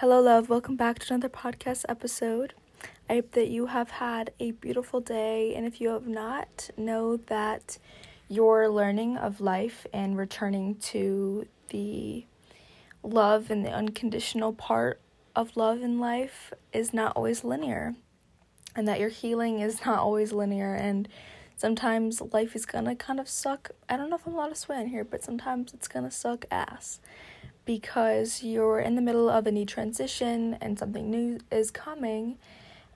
[0.00, 0.50] Hello, love.
[0.50, 2.52] Welcome back to another podcast episode.
[3.08, 7.16] I hope that you have had a beautiful day, and if you have not, know
[7.16, 7.78] that
[8.28, 12.26] your learning of life and returning to the
[13.02, 15.00] love and the unconditional part
[15.34, 17.94] of love in life is not always linear,
[18.74, 21.08] and that your healing is not always linear, and
[21.56, 23.70] sometimes life is gonna kind of suck.
[23.88, 26.44] I don't know if I'm allowed to swear in here, but sometimes it's gonna suck
[26.50, 27.00] ass
[27.66, 32.38] because you're in the middle of a new transition and something new is coming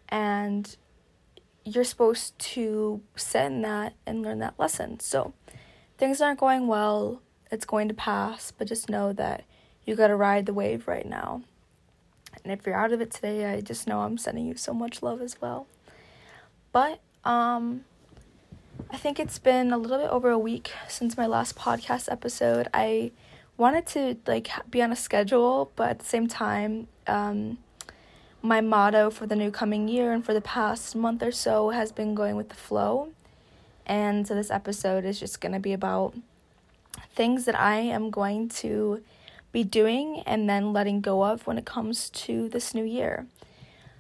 [0.09, 0.77] and
[1.65, 4.99] you're supposed to sit in that and learn that lesson.
[5.01, 5.35] So
[5.99, 7.21] things aren't going well,
[7.51, 9.45] it's going to pass, but just know that
[9.85, 11.43] you got to ride the wave right now.
[12.43, 15.03] And if you're out of it today, I just know I'm sending you so much
[15.03, 15.67] love as well.
[16.73, 17.85] But um
[18.91, 22.69] I think it's been a little bit over a week since my last podcast episode.
[22.73, 23.13] I
[23.61, 27.59] wanted to like be on a schedule, but at the same time, um,
[28.43, 31.93] my motto for the new coming year and for the past month or so has
[31.93, 33.11] been going with the flow.
[33.85, 36.15] And so this episode is just going to be about
[37.15, 39.03] things that I am going to
[39.53, 43.27] be doing and then letting go of when it comes to this new year.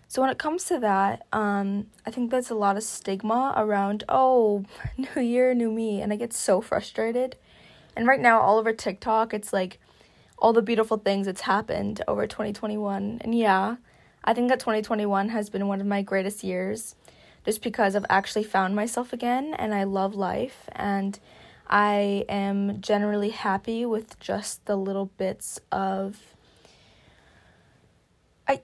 [0.08, 4.04] So when it comes to that, um, I think there's a lot of stigma around,
[4.08, 4.64] oh,
[4.96, 7.36] new year, new me, and I get so frustrated
[7.96, 9.78] and right now, all over TikTok, it's like
[10.38, 13.18] all the beautiful things that's happened over 2021.
[13.20, 13.76] And yeah,
[14.24, 16.94] I think that 2021 has been one of my greatest years
[17.44, 21.18] just because I've actually found myself again and I love life and
[21.68, 26.34] I am generally happy with just the little bits of
[28.48, 28.62] I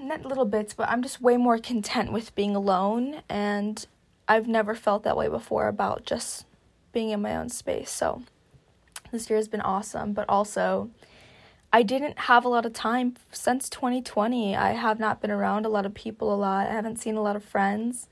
[0.00, 3.86] not little bits, but I'm just way more content with being alone and
[4.26, 6.46] I've never felt that way before about just
[6.92, 7.90] being in my own space.
[7.90, 8.22] So,
[9.10, 10.90] this year has been awesome, but also
[11.72, 14.56] I didn't have a lot of time since 2020.
[14.56, 16.66] I have not been around a lot of people a lot.
[16.66, 18.08] I haven't seen a lot of friends.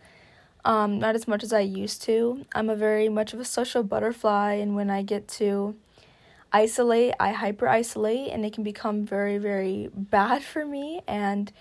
[0.64, 2.44] Um, not as much as I used to.
[2.54, 5.76] I'm a very much of a social butterfly, and when I get to
[6.52, 11.00] isolate, I hyper isolate, and it can become very, very bad for me.
[11.06, 11.52] And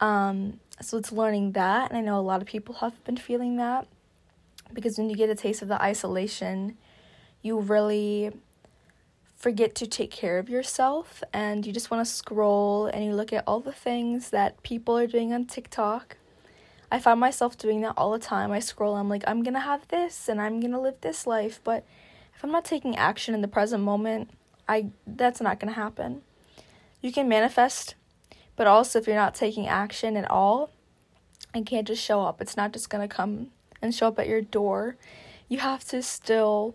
[0.00, 3.56] um, so it's learning that, and I know a lot of people have been feeling
[3.56, 3.86] that
[4.72, 6.76] because when you get a taste of the isolation,
[7.42, 8.32] you really
[9.38, 13.32] forget to take care of yourself and you just want to scroll and you look
[13.32, 16.16] at all the things that people are doing on TikTok.
[16.90, 18.50] I find myself doing that all the time.
[18.50, 21.86] I scroll, I'm like, I'm gonna have this and I'm gonna live this life, but
[22.34, 24.30] if I'm not taking action in the present moment,
[24.68, 26.22] I that's not gonna happen.
[27.00, 27.94] You can manifest,
[28.56, 30.70] but also if you're not taking action at all,
[31.54, 32.40] and can't just show up.
[32.40, 33.48] It's not just gonna come
[33.80, 34.96] and show up at your door.
[35.48, 36.74] You have to still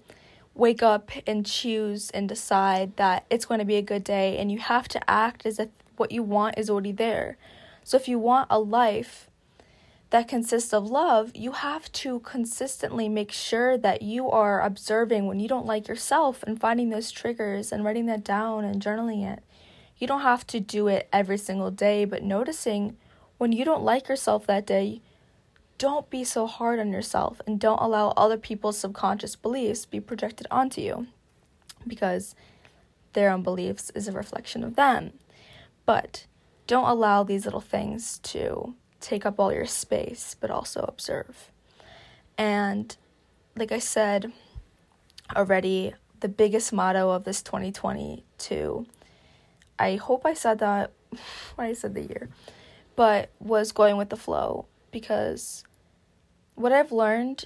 [0.56, 4.52] wake up and choose and decide that it's going to be a good day and
[4.52, 7.38] you have to act as if what you want is already there.
[7.84, 9.30] So if you want a life
[10.12, 15.40] that consists of love, you have to consistently make sure that you are observing when
[15.40, 19.44] you don't like yourself and finding those triggers and writing that down and journaling it.
[19.98, 22.96] You don't have to do it every single day, but noticing
[23.38, 25.02] when you don't like yourself that day,
[25.78, 30.48] don't be so hard on yourself and don't allow other people's subconscious beliefs be projected
[30.50, 31.08] onto you
[31.88, 32.36] because
[33.14, 35.14] their own beliefs is a reflection of them.
[35.86, 36.26] But
[36.68, 41.52] don't allow these little things to take up all your space, but also observe.
[42.38, 42.96] And
[43.56, 44.32] like I said
[45.36, 48.88] already, the biggest motto of this 2022,
[49.78, 50.92] I hope I said that
[51.56, 52.30] when I said the year,
[52.96, 55.66] but was going with the flow because
[56.56, 57.46] what I've learned,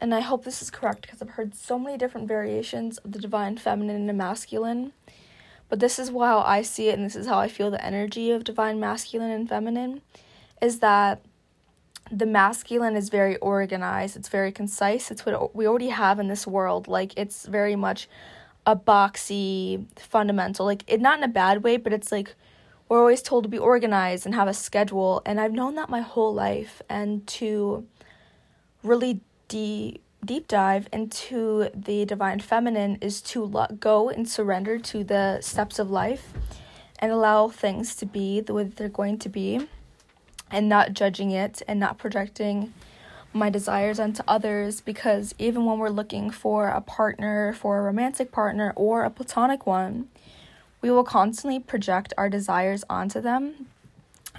[0.00, 3.18] and I hope this is correct because I've heard so many different variations of the
[3.18, 4.92] divine feminine and masculine,
[5.68, 8.30] but this is how I see it, and this is how I feel the energy
[8.30, 10.02] of divine masculine and feminine
[10.62, 11.22] is that
[12.10, 16.46] the masculine is very organized, it's very concise, it's what we already have in this
[16.46, 16.86] world.
[16.86, 18.08] Like, it's very much
[18.64, 22.36] a boxy fundamental, like, it not in a bad way, but it's like
[22.88, 26.00] we're always told to be organized and have a schedule, and I've known that my
[26.00, 27.86] whole life, and to
[28.82, 35.04] really deep deep dive into the divine feminine is to let go and surrender to
[35.04, 36.32] the steps of life
[36.98, 39.68] and allow things to be the way that they're going to be
[40.50, 42.72] and not judging it and not projecting
[43.32, 48.32] my desires onto others because even when we're looking for a partner, for a romantic
[48.32, 50.08] partner or a platonic one,
[50.86, 53.66] we will constantly project our desires onto them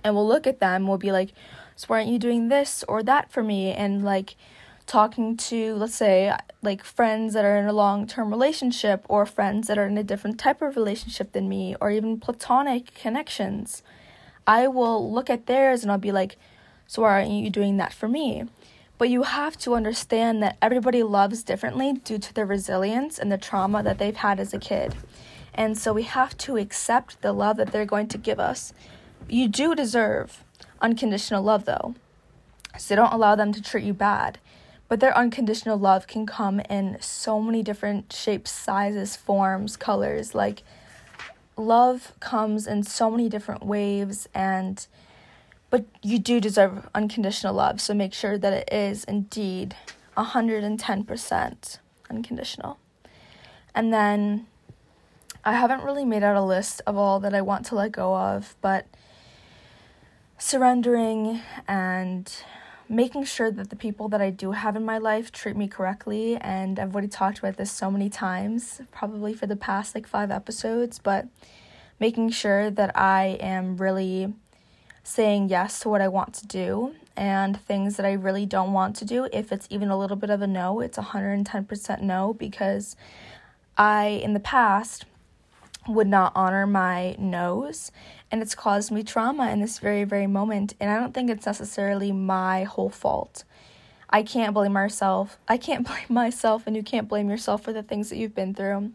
[0.01, 1.33] and we'll look at them, we'll be like,
[1.75, 3.73] so why aren't you doing this or that for me?
[3.73, 4.35] And like
[4.85, 9.67] talking to, let's say, like friends that are in a long term relationship or friends
[9.67, 13.83] that are in a different type of relationship than me, or even platonic connections.
[14.47, 16.37] I will look at theirs and I'll be like,
[16.87, 18.45] so why aren't you doing that for me?
[18.97, 23.37] But you have to understand that everybody loves differently due to their resilience and the
[23.37, 24.95] trauma that they've had as a kid.
[25.57, 28.73] And so we have to accept the love that they're going to give us.
[29.27, 30.43] You do deserve
[30.79, 31.95] unconditional love, though.
[32.77, 34.37] So don't allow them to treat you bad.
[34.87, 40.33] But their unconditional love can come in so many different shapes, sizes, forms, colors.
[40.35, 40.61] Like,
[41.57, 44.85] love comes in so many different waves, and
[45.69, 47.81] but you do deserve unconditional love.
[47.81, 49.75] So make sure that it is indeed
[50.15, 52.77] 110% unconditional.
[53.75, 54.47] And then
[55.47, 58.13] I haven't really made out a list of all that I want to let go
[58.17, 58.85] of, but
[60.37, 61.39] surrendering
[61.69, 62.29] and
[62.89, 66.35] making sure that the people that I do have in my life treat me correctly.
[66.35, 70.31] And I've already talked about this so many times, probably for the past like five
[70.31, 71.27] episodes, but
[71.97, 74.33] making sure that I am really
[75.01, 78.97] saying yes to what I want to do and things that I really don't want
[78.97, 79.29] to do.
[79.31, 82.97] If it's even a little bit of a no, it's 110% no because
[83.77, 85.05] I, in the past,
[85.87, 87.91] would not honor my nose
[88.31, 91.45] and it's caused me trauma in this very very moment and i don't think it's
[91.45, 93.43] necessarily my whole fault.
[94.09, 97.83] I can't blame myself i can't blame myself and you can't blame yourself for the
[97.83, 98.91] things that you've been through.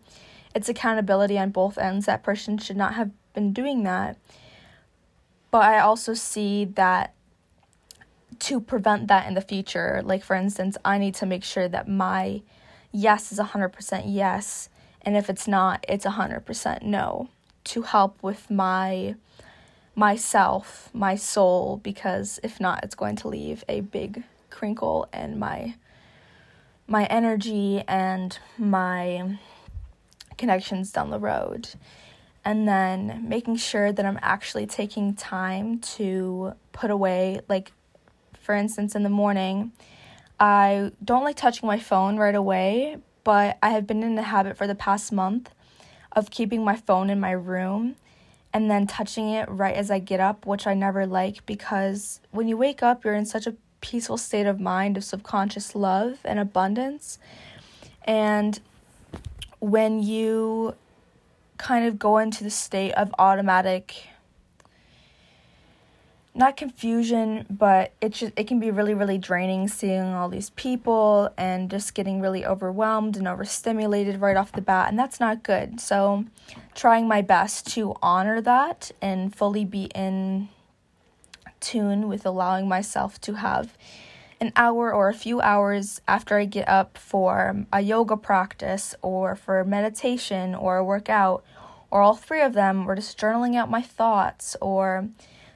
[0.55, 2.05] It's accountability on both ends.
[2.05, 4.19] That person should not have been doing that.
[5.51, 7.15] But i also see that
[8.39, 11.87] to prevent that in the future like for instance i need to make sure that
[11.87, 12.43] my
[12.91, 14.69] yes is 100% yes
[15.03, 17.29] and if it's not it's 100% no
[17.65, 19.15] to help with my
[19.95, 25.75] myself my soul because if not it's going to leave a big crinkle in my
[26.87, 29.39] my energy and my
[30.37, 31.69] connections down the road.
[32.45, 37.73] And then making sure that I'm actually taking time to put away like
[38.35, 39.71] for instance in the morning
[40.41, 44.57] I don't like touching my phone right away but I have been in the habit
[44.57, 45.51] for the past month
[46.13, 47.97] of keeping my phone in my room
[48.53, 52.49] and then touching it right as I get up, which I never like because when
[52.49, 56.39] you wake up, you're in such a peaceful state of mind of subconscious love and
[56.39, 57.19] abundance.
[58.05, 58.61] And
[59.61, 60.75] when you
[61.57, 64.09] kind of go into the state of automatic
[66.35, 71.31] not confusion, but it just it can be really really draining seeing all these people
[71.37, 75.81] and just getting really overwhelmed and overstimulated right off the bat, and that's not good.
[75.81, 76.25] So,
[76.75, 80.49] trying my best to honor that and fully be in
[81.61, 83.77] tune with allowing myself to have
[84.41, 89.37] an hour or a few hours after I get up for a yoga practice or
[89.37, 91.45] for meditation or a workout
[91.93, 95.09] or all three of them or just journaling out my thoughts or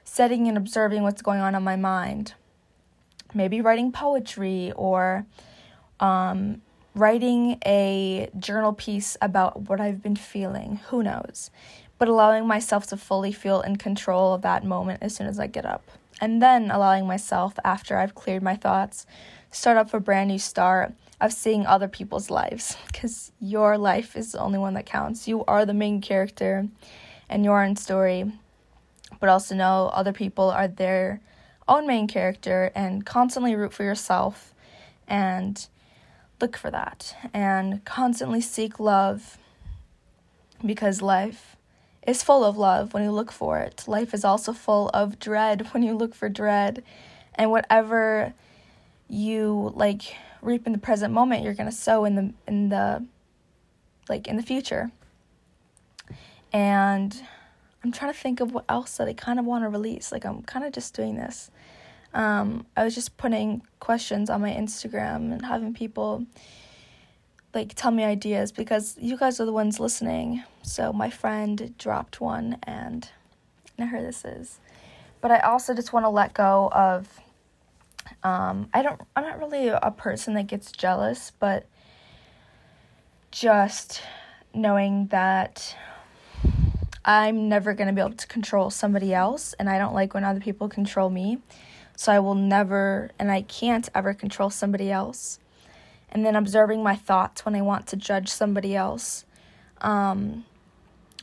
[0.06, 2.32] setting and observing what's going on in my mind.
[3.34, 5.26] Maybe writing poetry or
[6.00, 6.62] um,
[6.94, 10.80] writing a journal piece about what I've been feeling.
[10.88, 11.50] Who knows?
[11.98, 15.48] But allowing myself to fully feel in control of that moment as soon as I
[15.48, 15.82] get up.
[16.20, 19.06] And then allowing myself, after I've cleared my thoughts,
[19.50, 22.76] start up a brand new start of seeing other people's lives.
[22.86, 25.26] Because your life is the only one that counts.
[25.26, 26.68] You are the main character
[27.28, 28.32] in your own story
[29.20, 31.20] but also know other people are their
[31.68, 34.54] own main character and constantly root for yourself
[35.08, 35.68] and
[36.40, 39.38] look for that and constantly seek love
[40.64, 41.56] because life
[42.06, 43.84] is full of love when you look for it.
[43.86, 46.82] Life is also full of dread when you look for dread.
[47.34, 48.32] And whatever
[49.08, 53.04] you like reap in the present moment, you're going to sow in the in the
[54.08, 54.90] like in the future.
[56.52, 57.20] And
[57.86, 60.10] I'm trying to think of what else that I kind of want to release.
[60.10, 61.52] Like I'm kind of just doing this.
[62.12, 66.26] Um, I was just putting questions on my Instagram and having people
[67.54, 70.42] like tell me ideas because you guys are the ones listening.
[70.62, 73.08] So my friend dropped one and
[73.78, 74.58] now here this is.
[75.20, 77.20] But I also just want to let go of
[78.24, 81.66] um, I don't I'm not really a person that gets jealous, but
[83.30, 84.02] just
[84.52, 85.76] knowing that
[87.06, 90.24] I'm never going to be able to control somebody else, and I don't like when
[90.24, 91.38] other people control me.
[91.96, 95.38] So I will never, and I can't ever control somebody else.
[96.10, 99.24] And then observing my thoughts when I want to judge somebody else.
[99.80, 100.44] Um,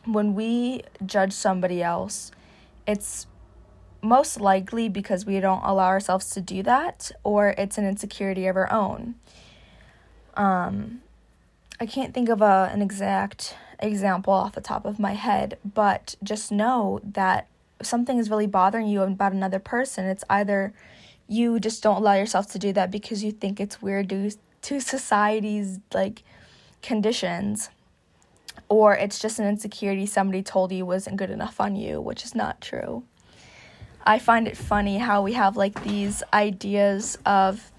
[0.05, 2.31] when we judge somebody else,
[2.87, 3.27] it's
[4.01, 8.55] most likely because we don't allow ourselves to do that, or it's an insecurity of
[8.55, 9.15] our own.
[10.35, 11.01] Um,
[11.79, 16.15] I can't think of a, an exact example off the top of my head, but
[16.23, 17.47] just know that
[17.81, 20.73] something is really bothering you about another person, it's either
[21.27, 24.79] you just don't allow yourself to do that because you think it's weird due to
[24.79, 26.23] society's like
[26.81, 27.69] conditions
[28.69, 32.35] or it's just an insecurity somebody told you wasn't good enough on you, which is
[32.35, 33.03] not true.
[34.05, 37.71] I find it funny how we have like these ideas of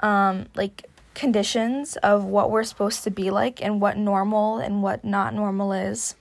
[0.00, 5.04] um, like conditions of what we're supposed to be like and what normal and what
[5.04, 6.14] not normal is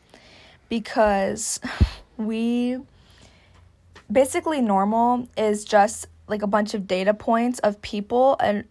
[0.70, 1.60] because
[2.18, 2.78] we
[4.12, 8.66] basically normal is just like a bunch of data points of people and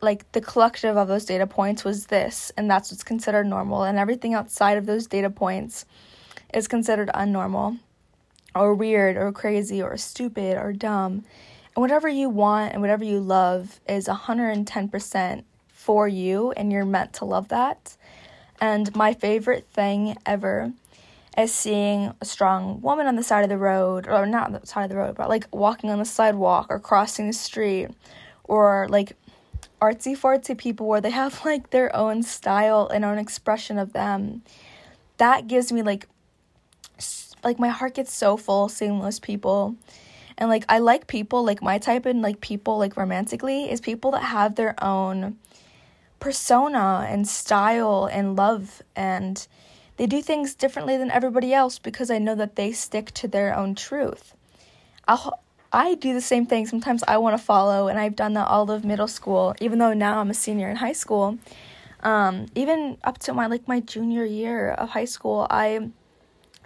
[0.00, 3.98] like the collective of those data points was this and that's what's considered normal and
[3.98, 5.86] everything outside of those data points
[6.52, 7.78] is considered unnormal
[8.54, 11.24] or weird or crazy or stupid or dumb.
[11.74, 15.44] And whatever you want and whatever you love is 110%
[15.84, 17.96] for you, and you're meant to love that.
[18.58, 20.72] And my favorite thing ever
[21.36, 24.66] is seeing a strong woman on the side of the road, or not on the
[24.66, 27.88] side of the road, but like walking on the sidewalk or crossing the street,
[28.44, 29.12] or like
[29.82, 34.42] artsy fartsy people where they have like their own style and own expression of them.
[35.18, 36.08] That gives me like
[37.42, 39.76] like my heart gets so full seeing those people
[40.38, 44.12] and like i like people like my type and like people like romantically is people
[44.12, 45.36] that have their own
[46.24, 49.46] persona and style and love and
[49.98, 53.54] they do things differently than everybody else because i know that they stick to their
[53.54, 54.34] own truth.
[55.06, 55.38] I'll,
[55.70, 56.66] i do the same thing.
[56.66, 59.92] Sometimes i want to follow and i've done that all of middle school even though
[59.92, 61.38] now i'm a senior in high school.
[62.00, 65.90] Um, even up to my like my junior year of high school i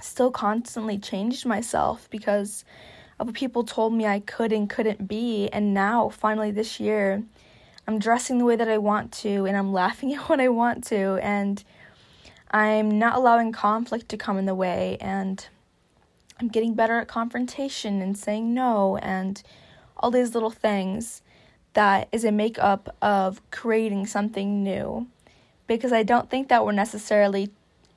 [0.00, 2.64] still constantly changed myself because
[3.18, 5.48] of what people told me I could and couldn't be.
[5.52, 7.24] And now, finally, this year,
[7.88, 10.84] I'm dressing the way that I want to and I'm laughing at what I want
[10.88, 11.18] to.
[11.22, 11.64] And
[12.50, 14.98] I'm not allowing conflict to come in the way.
[15.00, 15.44] And
[16.38, 19.42] I'm getting better at confrontation and saying no and
[19.96, 21.22] all these little things
[21.72, 25.08] that is a makeup of creating something new.
[25.66, 27.50] Because I don't think that we're necessarily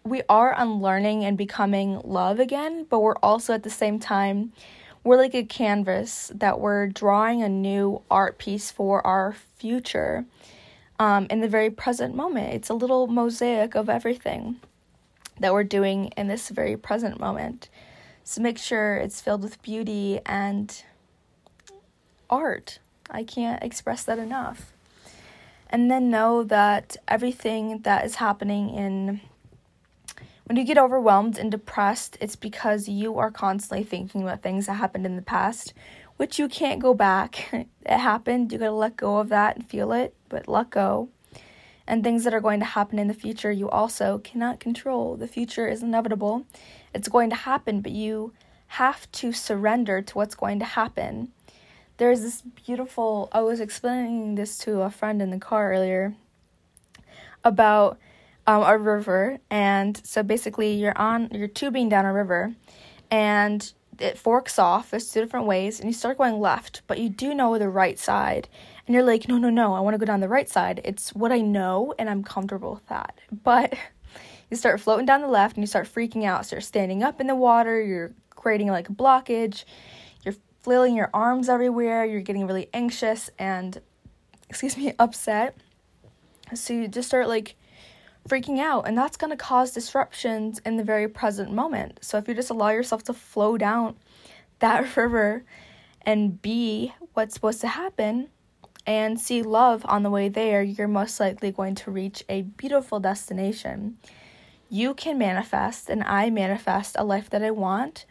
[0.03, 4.51] we are unlearning and becoming love again, but we're also at the same time
[5.03, 10.25] we're like a canvas that we're drawing a new art piece for our future
[10.99, 12.53] um, in the very present moment.
[12.53, 14.57] It's a little mosaic of everything
[15.39, 17.69] that we're doing in this very present moment.
[18.23, 20.83] So make sure it's filled with beauty and
[22.29, 22.77] art.
[23.09, 24.71] I can't express that enough.
[25.69, 29.21] And then know that everything that is happening in
[30.51, 34.73] when you get overwhelmed and depressed, it's because you are constantly thinking about things that
[34.73, 35.73] happened in the past,
[36.17, 37.47] which you can't go back.
[37.53, 41.07] it happened, you gotta let go of that and feel it, but let go.
[41.87, 45.15] And things that are going to happen in the future, you also cannot control.
[45.15, 46.45] The future is inevitable,
[46.93, 48.33] it's going to happen, but you
[48.67, 51.31] have to surrender to what's going to happen.
[51.95, 56.13] There's this beautiful, I was explaining this to a friend in the car earlier
[57.41, 57.99] about
[58.47, 62.53] um, a river, and so basically you're on you're tubing down a river,
[63.09, 64.91] and it forks off.
[64.91, 67.99] There's two different ways, and you start going left, but you do know the right
[67.99, 68.49] side,
[68.87, 70.81] and you're like, no, no, no, I want to go down the right side.
[70.83, 73.19] It's what I know, and I'm comfortable with that.
[73.43, 73.75] But
[74.49, 76.45] you start floating down the left, and you start freaking out.
[76.45, 77.81] So you're standing up in the water.
[77.81, 79.63] You're creating like a blockage.
[80.23, 82.05] You're flailing your arms everywhere.
[82.05, 83.79] You're getting really anxious and,
[84.49, 85.55] excuse me, upset.
[86.53, 87.55] So you just start like
[88.27, 91.99] freaking out, and that's going to cause disruptions in the very present moment.
[92.01, 93.95] So if you just allow yourself to flow down
[94.59, 95.43] that river
[96.03, 98.29] and be what's supposed to happen
[98.85, 102.99] and see love on the way there, you're most likely going to reach a beautiful
[102.99, 103.97] destination.
[104.69, 108.05] You can manifest, and I manifest a life that I want.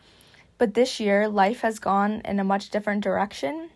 [0.58, 3.70] But this year, life has gone in a much different direction,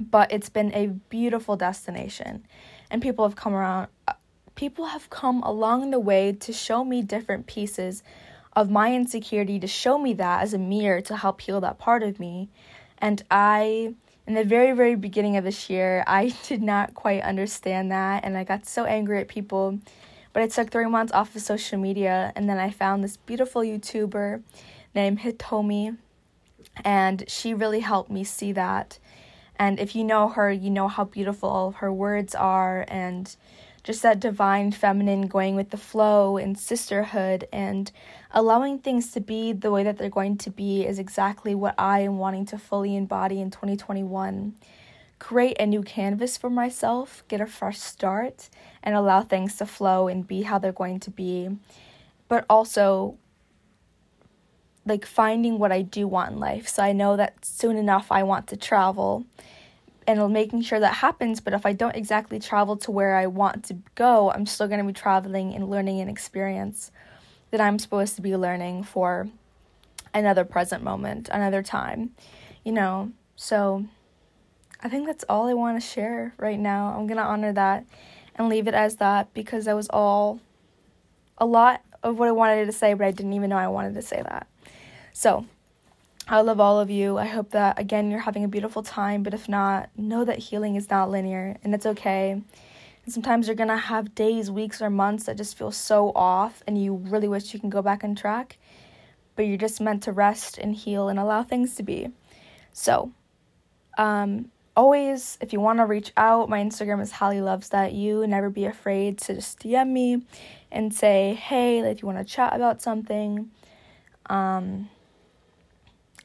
[0.00, 2.46] but it's been a beautiful destination.
[2.90, 3.88] And people have come around,
[4.58, 8.02] people have come along the way to show me different pieces
[8.54, 12.02] of my insecurity, to show me that as a mirror to help heal that part
[12.02, 12.48] of me.
[12.98, 13.94] And I,
[14.26, 18.24] in the very, very beginning of this year, I did not quite understand that.
[18.24, 19.78] And I got so angry at people.
[20.32, 22.32] But I took three months off of social media.
[22.34, 24.42] And then I found this beautiful YouTuber
[24.92, 25.98] named Hitomi.
[26.84, 28.98] And she really helped me see that.
[29.56, 33.36] And if you know her, you know how beautiful her words are and
[33.82, 37.90] just that divine feminine going with the flow and sisterhood and
[38.30, 42.00] allowing things to be the way that they're going to be is exactly what I
[42.00, 44.54] am wanting to fully embody in 2021.
[45.18, 48.48] Create a new canvas for myself, get a fresh start,
[48.82, 51.48] and allow things to flow and be how they're going to be.
[52.28, 53.16] But also,
[54.84, 56.68] like finding what I do want in life.
[56.68, 59.26] So I know that soon enough I want to travel
[60.08, 61.38] and making sure that happens.
[61.38, 64.80] But if I don't exactly travel to where I want to go, I'm still going
[64.80, 66.90] to be traveling and learning an experience
[67.50, 69.28] that I'm supposed to be learning for
[70.14, 72.12] another present moment, another time,
[72.64, 73.12] you know.
[73.36, 73.84] So
[74.82, 76.94] I think that's all I want to share right now.
[76.96, 77.84] I'm going to honor that
[78.34, 80.40] and leave it as that because that was all
[81.36, 83.94] a lot of what I wanted to say, but I didn't even know I wanted
[83.94, 84.46] to say that.
[85.12, 85.44] So,
[86.30, 87.16] I love all of you.
[87.16, 90.76] I hope that, again, you're having a beautiful time, but if not, know that healing
[90.76, 92.32] is not linear and it's okay.
[92.32, 96.82] And sometimes you're gonna have days, weeks, or months that just feel so off and
[96.82, 98.58] you really wish you can go back on track,
[99.36, 102.10] but you're just meant to rest and heal and allow things to be.
[102.74, 103.10] So,
[103.96, 108.26] um, always, if you want to reach out, my Instagram is Holly Loves That You.
[108.26, 110.26] Never be afraid to just DM me
[110.70, 113.50] and say, hey, like, if you want to chat about something.
[114.26, 114.90] Um,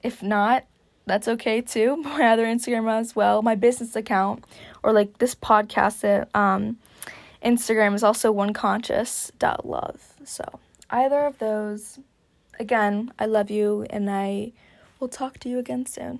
[0.03, 0.65] if not,
[1.05, 1.95] that's okay too.
[2.03, 4.43] My other Instagram as well, my business account,
[4.83, 6.77] or like this podcast um,
[7.43, 10.13] Instagram is also one conscious dot love.
[10.23, 11.99] So either of those.
[12.59, 14.51] Again, I love you, and I
[14.99, 16.19] will talk to you again soon.